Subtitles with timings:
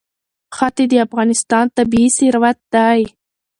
[0.55, 3.01] ښتې د افغانستان طبعي ثروت دی.